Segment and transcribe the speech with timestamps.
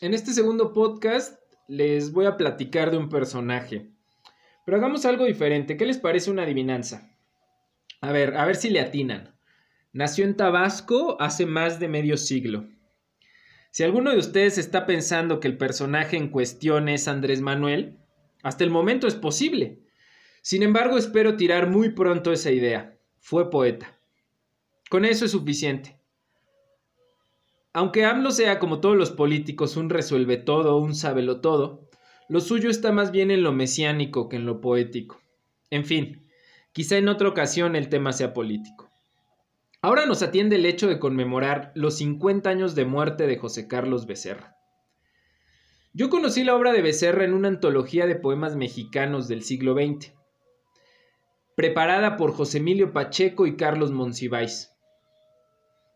[0.00, 3.90] En este segundo podcast les voy a platicar de un personaje.
[4.64, 5.76] Pero hagamos algo diferente.
[5.76, 7.16] ¿Qué les parece una adivinanza?
[8.00, 9.34] A ver, a ver si le atinan.
[9.92, 12.68] Nació en Tabasco hace más de medio siglo.
[13.72, 17.98] Si alguno de ustedes está pensando que el personaje en cuestión es Andrés Manuel,
[18.44, 19.80] hasta el momento es posible.
[20.42, 22.96] Sin embargo, espero tirar muy pronto esa idea.
[23.18, 23.98] Fue poeta.
[24.90, 25.97] Con eso es suficiente.
[27.72, 31.88] Aunque AMLO sea como todos los políticos un resuelve todo, un sábelo todo,
[32.28, 35.20] lo suyo está más bien en lo mesiánico que en lo poético.
[35.70, 36.28] En fin,
[36.72, 38.88] quizá en otra ocasión el tema sea político.
[39.80, 44.06] Ahora nos atiende el hecho de conmemorar los 50 años de muerte de José Carlos
[44.06, 44.56] Becerra.
[45.92, 50.12] Yo conocí la obra de Becerra en una antología de poemas mexicanos del siglo XX,
[51.54, 54.72] preparada por José Emilio Pacheco y Carlos Monsiváis.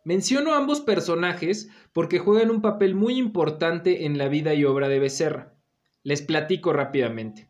[0.05, 4.99] Menciono ambos personajes porque juegan un papel muy importante en la vida y obra de
[4.99, 5.55] Becerra.
[6.03, 7.49] Les platico rápidamente.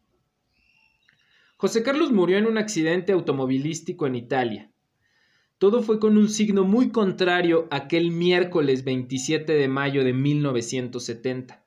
[1.57, 4.71] José Carlos murió en un accidente automovilístico en Italia.
[5.57, 11.65] Todo fue con un signo muy contrario aquel miércoles 27 de mayo de 1970.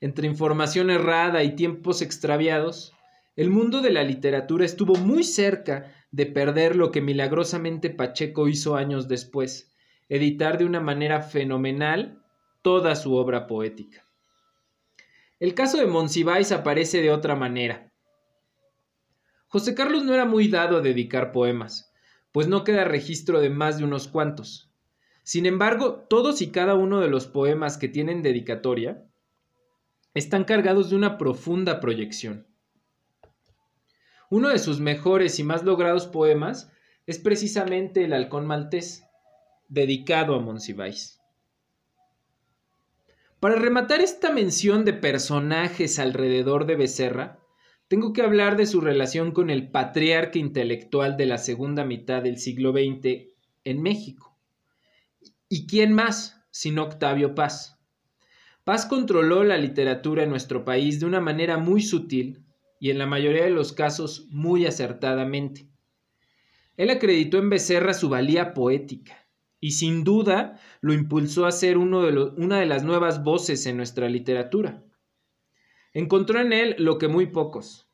[0.00, 2.94] Entre información errada y tiempos extraviados,
[3.36, 8.76] el mundo de la literatura estuvo muy cerca de perder lo que milagrosamente Pacheco hizo
[8.76, 9.71] años después,
[10.08, 12.22] editar de una manera fenomenal
[12.62, 14.06] toda su obra poética.
[15.40, 17.90] El caso de Monsiváis aparece de otra manera.
[19.48, 21.92] José Carlos no era muy dado a dedicar poemas,
[22.30, 24.70] pues no queda registro de más de unos cuantos.
[25.24, 29.04] Sin embargo, todos y cada uno de los poemas que tienen dedicatoria
[30.14, 32.46] están cargados de una profunda proyección.
[34.30, 36.72] Uno de sus mejores y más logrados poemas
[37.06, 39.04] es precisamente El Halcón Maltés,
[39.72, 41.18] dedicado a Monsiváis.
[43.40, 47.40] Para rematar esta mención de personajes alrededor de Becerra,
[47.88, 52.36] tengo que hablar de su relación con el patriarca intelectual de la segunda mitad del
[52.36, 53.32] siglo XX
[53.64, 54.36] en México.
[55.48, 57.78] ¿Y quién más sino Octavio Paz?
[58.64, 62.44] Paz controló la literatura en nuestro país de una manera muy sutil
[62.78, 65.66] y en la mayoría de los casos muy acertadamente.
[66.76, 69.21] Él acreditó en Becerra su valía poética,
[69.62, 73.76] y sin duda lo impulsó a ser uno de una de las nuevas voces en
[73.76, 74.82] nuestra literatura.
[75.94, 77.88] Encontró en él lo que muy pocos,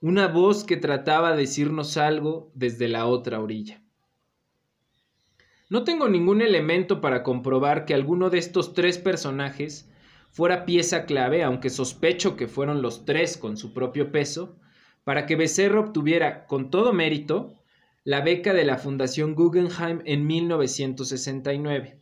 [0.00, 3.82] una voz que trataba de decirnos algo desde la otra orilla.
[5.68, 9.90] No tengo ningún elemento para comprobar que alguno de estos tres personajes
[10.30, 14.56] fuera pieza clave, aunque sospecho que fueron los tres con su propio peso,
[15.04, 17.57] para que Becerra obtuviera con todo mérito
[18.08, 21.98] la beca de la Fundación Guggenheim en 1969.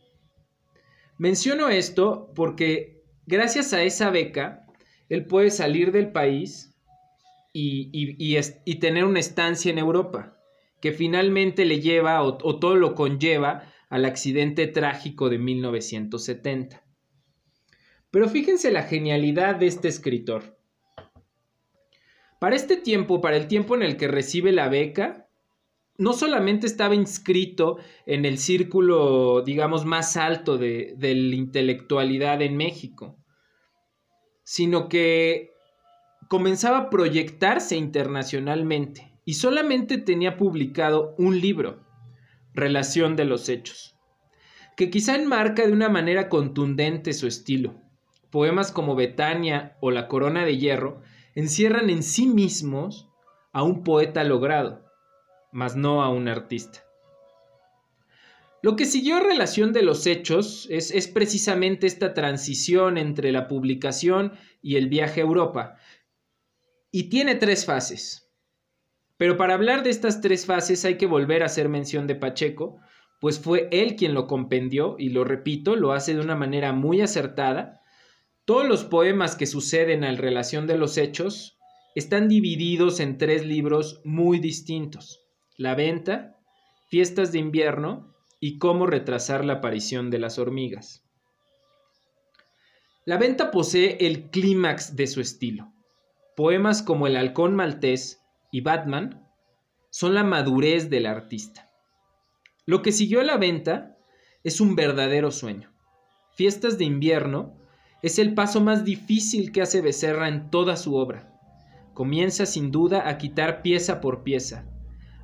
[1.17, 4.65] Menciono esto porque gracias a esa beca,
[5.09, 6.73] él puede salir del país
[7.51, 10.39] y, tener una estancia en Europa,
[10.79, 16.85] que finalmente le lleva o, o todo lo conlleva al accidente trágico de 1970.
[18.11, 20.57] Pero fíjense la genialidad de este escritor.
[22.39, 25.26] Para este tiempo, para el tiempo en el que recibe la beca,
[25.97, 33.17] no solamente estaba inscrito en el círculo, digamos, más alto de, la intelectualidad en México,
[34.43, 35.51] sino que
[36.29, 41.85] comenzaba a proyectarse internacionalmente y solamente tenía publicado un libro,
[42.53, 43.95] Relación de los Hechos,
[44.75, 47.75] que quizá enmarca de una manera contundente su estilo.
[48.31, 51.01] Poemas como Betania o La Corona de Hierro
[51.35, 53.09] encierran en sí mismos
[53.53, 54.86] a un poeta logrado
[55.57, 56.85] mas no a un artista.
[58.61, 63.47] Lo que siguió a relación de los hechos es, es, precisamente esta transición entre la
[63.47, 65.77] publicación y el viaje a Europa.
[66.91, 68.29] Y tiene tres fases.
[69.17, 72.77] Pero para hablar de estas tres fases hay que volver a hacer mención de Pacheco,
[73.19, 77.01] pues fue él quien lo compendió y lo repito, lo hace de una manera muy
[77.01, 77.81] acertada.
[78.45, 81.57] Todos los poemas que suceden al relación de los hechos
[81.95, 85.23] están divididos en tres libros muy distintos
[85.57, 86.37] la venta,
[86.85, 91.03] fiestas de invierno y cómo retrasar la aparición de las hormigas.
[93.05, 95.73] La venta posee el clímax de su estilo.
[96.35, 98.21] Poemas como El halcón maltés
[98.51, 99.27] y Batman
[99.89, 101.71] son la madurez del artista.
[102.67, 103.97] Lo que siguió a la venta
[104.43, 105.73] es un verdadero sueño.
[106.35, 107.57] Fiestas de invierno
[108.03, 111.33] es el paso más difícil que hace Becerra en toda su obra.
[111.95, 114.67] Comienza sin duda a quitar pieza por pieza,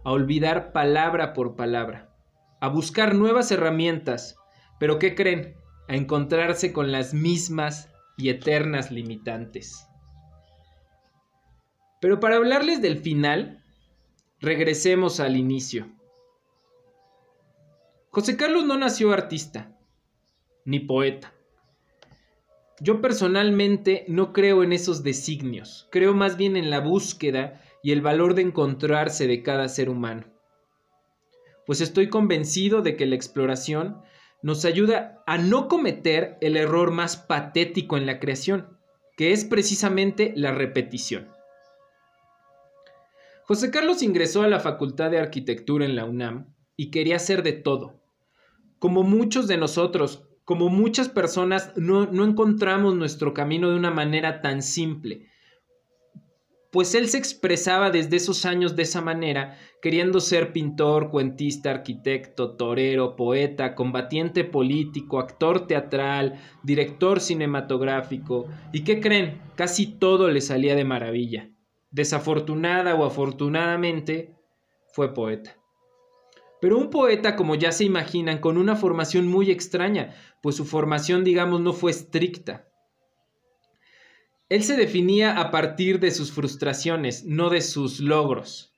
[0.03, 2.09] a olvidar palabra por palabra,
[2.59, 4.35] a buscar nuevas herramientas.
[4.79, 5.55] Pero ¿qué creen?
[5.87, 9.87] a encontrarse con las mismas y eternas limitantes.
[11.99, 13.63] Pero para hablarles del final,
[14.39, 15.89] regresemos al inicio.
[18.09, 19.77] José Carlos no nació artista,
[20.65, 21.33] ni poeta.
[22.79, 28.01] Yo personalmente no creo en esos designios, creo más bien en la búsqueda y el
[28.01, 30.25] valor de encontrarse de cada ser humano.
[31.67, 34.01] Pues estoy convencido de que la exploración
[34.41, 38.77] nos ayuda a no cometer el error más patético en la creación,
[39.15, 41.29] que es precisamente la repetición.
[43.45, 47.53] José Carlos ingresó a la Facultad de Arquitectura en la UNAM y quería hacer de
[47.53, 48.01] todo.
[48.79, 54.61] Como muchos de nosotros, como muchas personas, no, encontramos nuestro camino de una manera tan
[54.61, 55.29] simple.
[56.73, 62.55] Pues él se expresaba desde esos años de esa manera, queriendo ser pintor, cuentista, arquitecto,
[62.55, 68.47] torero, poeta, combatiente político, actor teatral, director cinematográfico.
[68.71, 69.39] ¿Y qué creen?
[69.53, 71.51] Casi todo le salía de maravilla.
[71.91, 74.33] Desafortunada o afortunadamente,
[74.93, 75.55] fue poeta.
[76.59, 81.23] Pero un poeta, como ya se imaginan, con una formación muy extraña, pues su formación,
[81.23, 82.72] digamos, no fue estricta.
[84.49, 88.73] Él se definía a partir de sus frustraciones, no de sus logros.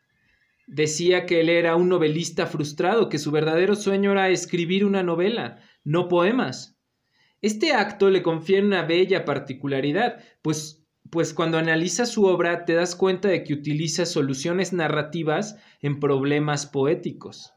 [0.67, 5.59] Decía que él era un novelista frustrado, que su verdadero sueño era escribir una novela,
[5.83, 6.77] no poemas.
[7.41, 12.95] Este acto le confiere una bella particularidad, pues, pues cuando analizas su obra te das
[12.95, 17.53] cuenta de que utiliza soluciones narrativas en problemas poéticos.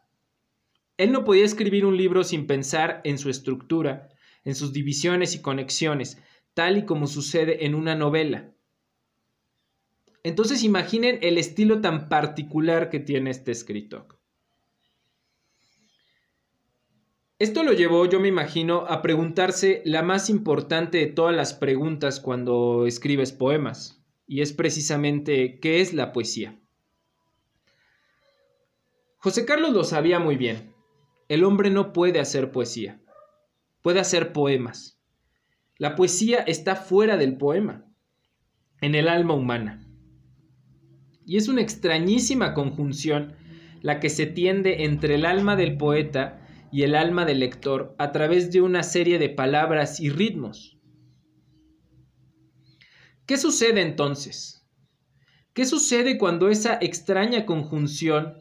[0.98, 4.08] Él no podía escribir un libro sin pensar en su estructura,
[4.44, 6.20] en sus divisiones y conexiones,
[6.58, 8.52] tal y como sucede en una novela.
[10.24, 14.18] Entonces imaginen el estilo tan particular que tiene este escritor.
[17.38, 22.18] Esto lo llevó, yo me imagino, a preguntarse la más importante de todas las preguntas
[22.18, 26.58] cuando escribes poemas, y es precisamente ¿qué es la poesía?
[29.18, 30.74] José Carlos lo sabía muy bien.
[31.28, 33.00] El hombre no puede hacer poesía,
[33.80, 34.97] puede hacer poemas.
[35.78, 37.86] La poesía está fuera del poema,
[38.80, 39.88] en el alma humana.
[41.24, 43.36] Y es una extrañísima conjunción
[43.80, 48.10] la que se tiende entre el alma del poeta y el alma del lector a
[48.10, 50.80] través de una serie de palabras y ritmos.
[53.24, 54.68] ¿Qué sucede entonces?
[55.52, 58.34] ¿Qué sucede cuando esa extraña conjunción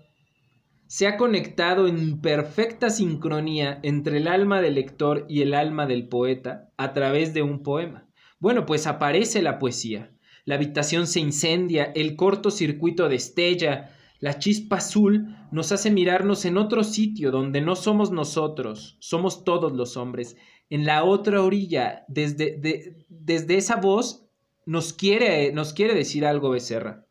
[0.87, 6.07] se ha conectado en perfecta sincronía entre el alma del lector y el alma del
[6.07, 8.07] poeta a través de un poema.
[8.39, 10.13] Bueno, pues aparece la poesía.
[10.45, 16.83] La habitación se incendia, el cortocircuito destella, la chispa azul nos hace mirarnos en otro
[16.83, 20.37] sitio donde no somos nosotros, somos todos los hombres.
[20.69, 24.25] En la otra orilla, desde, desde esa voz,
[24.65, 27.07] nos quiere, nos quiere decir algo Becerra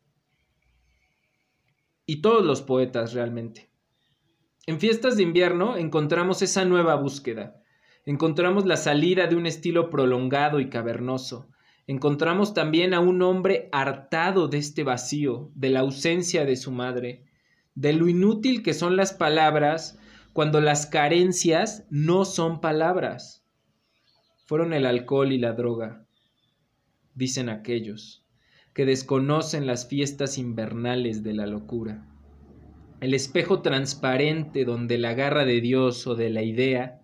[2.06, 3.65] y todos los poetas realmente.
[4.68, 7.62] En fiestas de invierno encontramos esa nueva búsqueda,
[8.04, 11.48] encontramos la salida de un estilo prolongado y cavernoso,
[11.86, 17.24] encontramos también a un hombre hartado de este vacío, de la ausencia de su madre,
[17.76, 20.00] de lo inútil que son las palabras
[20.32, 23.44] cuando las carencias no son palabras.
[24.46, 26.04] Fueron el alcohol y la droga,
[27.14, 28.26] dicen aquellos
[28.75, 32.15] que desconocen las fiestas invernales de la locura.
[33.00, 37.02] El espejo transparente donde la garra de Dios o de la idea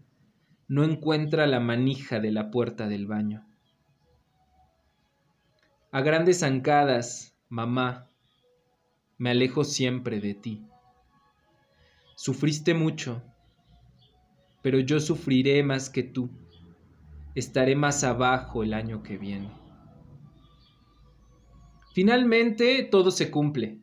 [0.67, 3.47] no encuentra la manija de la puerta del baño.
[5.91, 8.09] A grandes zancadas, mamá,
[9.19, 10.63] me alejo siempre de ti.
[12.17, 13.23] Sufriste mucho,
[14.63, 16.31] pero yo sufriré más que tú.
[17.35, 19.51] Estaré más abajo el año que viene.
[21.93, 23.79] Finalmente todo se cumple.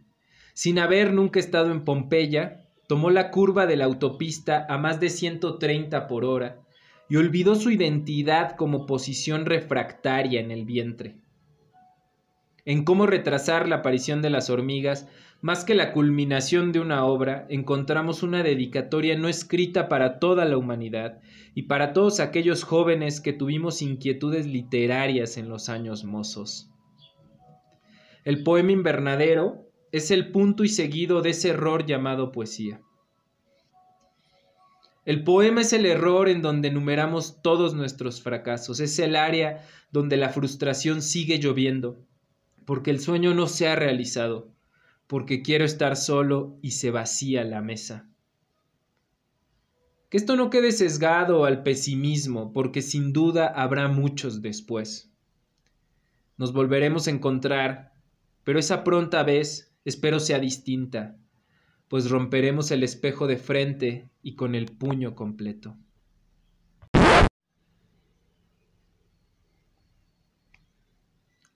[0.53, 5.09] Sin haber nunca estado en Pompeya, tomó la curva de la autopista a más de
[5.09, 6.59] 130 por hora
[7.07, 11.17] y olvidó su identidad como posición refractaria en el vientre.
[12.65, 15.07] En cómo retrasar la aparición de las hormigas,
[15.41, 20.57] más que la culminación de una obra, encontramos una dedicatoria no escrita para toda la
[20.57, 21.19] humanidad
[21.55, 26.69] y para todos aquellos jóvenes que tuvimos inquietudes literarias en los años mozos.
[28.25, 32.81] El poema invernadero es el punto y seguido de ese error llamado poesía.
[35.05, 40.17] El poema es el error en donde enumeramos todos nuestros fracasos, es el área donde
[40.17, 42.05] la frustración sigue lloviendo,
[42.65, 44.51] porque el sueño no se ha realizado,
[45.07, 48.07] porque quiero estar solo y se vacía la mesa.
[50.09, 55.11] Que esto no quede sesgado al pesimismo, porque sin duda habrá muchos después.
[56.37, 57.93] Nos volveremos a encontrar,
[58.43, 61.17] pero esa pronta vez espero sea distinta,
[61.87, 65.77] pues romperemos el espejo de frente y con el puño completo.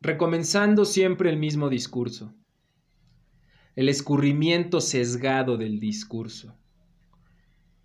[0.01, 2.34] Recomenzando siempre el mismo discurso,
[3.75, 6.58] el escurrimiento sesgado del discurso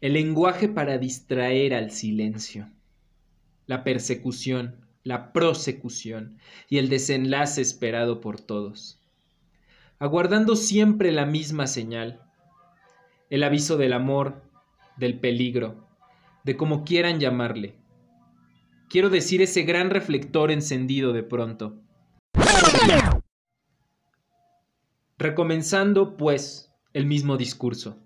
[0.00, 2.71] el lenguaje para distraer al silencio,
[3.66, 8.98] la persecución, la prosecución y el desenlace esperado por todos,
[9.99, 12.23] aguardando siempre la misma señal,
[13.31, 14.43] el aviso del amor,
[14.97, 15.87] del peligro,
[16.45, 17.76] de como quieran llamarle.
[18.88, 21.81] Quiero decir ese gran reflector encendido de pronto.
[25.19, 27.99] Recomenzando, pues, el mismo discurso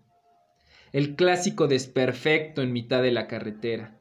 [0.92, 3.98] el clásico desperfecto en mitad de la carretera,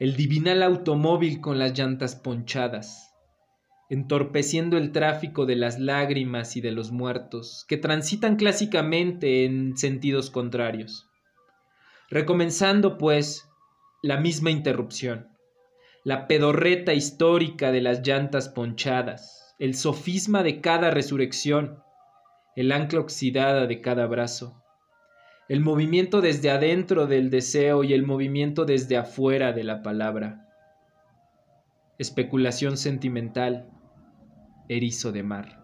[0.00, 3.11] el divinal automóvil con las llantas ponchadas,
[3.92, 10.30] entorpeciendo el tráfico de las lágrimas y de los muertos, que transitan clásicamente en sentidos
[10.30, 11.10] contrarios.
[12.08, 13.50] Recomenzando, pues,
[14.02, 15.28] la misma interrupción,
[16.04, 21.82] la pedorreta histórica de las llantas ponchadas, el sofisma de cada resurrección,
[22.56, 24.64] el ancla oxidada de cada brazo,
[25.50, 30.48] el movimiento desde adentro del deseo y el movimiento desde afuera de la palabra.
[31.98, 33.68] Especulación sentimental,
[34.68, 35.61] erizo de mar.